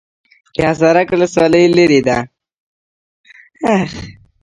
[0.55, 2.17] د حصارک ولسوالۍ لیرې ده